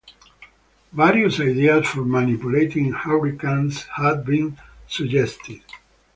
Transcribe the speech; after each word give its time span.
Various 0.93 1.39
ideas 1.41 1.87
for 1.89 2.03
manipulating 2.03 2.91
hurricanes 2.91 3.83
have 3.83 4.25
been 4.25 4.57
suggested. 4.87 5.61